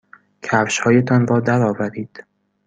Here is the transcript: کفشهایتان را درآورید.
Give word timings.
کفشهایتان 0.41 1.27
را 1.27 1.39
درآورید. 1.39 2.25